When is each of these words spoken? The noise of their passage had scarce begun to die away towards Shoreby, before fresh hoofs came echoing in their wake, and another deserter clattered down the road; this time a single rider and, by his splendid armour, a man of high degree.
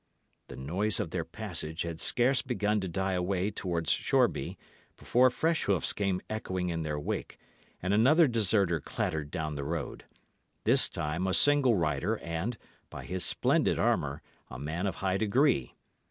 The 0.47 0.55
noise 0.55 0.99
of 0.99 1.11
their 1.11 1.23
passage 1.23 1.83
had 1.83 2.01
scarce 2.01 2.41
begun 2.41 2.79
to 2.79 2.87
die 2.87 3.13
away 3.13 3.51
towards 3.51 3.91
Shoreby, 3.91 4.57
before 4.97 5.29
fresh 5.29 5.65
hoofs 5.65 5.93
came 5.93 6.21
echoing 6.27 6.69
in 6.71 6.81
their 6.81 6.99
wake, 6.99 7.37
and 7.83 7.93
another 7.93 8.27
deserter 8.27 8.79
clattered 8.81 9.29
down 9.29 9.53
the 9.53 9.63
road; 9.63 10.05
this 10.63 10.89
time 10.89 11.27
a 11.27 11.35
single 11.35 11.75
rider 11.75 12.17
and, 12.17 12.57
by 12.89 13.05
his 13.05 13.23
splendid 13.23 13.77
armour, 13.77 14.23
a 14.49 14.57
man 14.57 14.87
of 14.87 14.95
high 15.05 15.17
degree. 15.17 15.75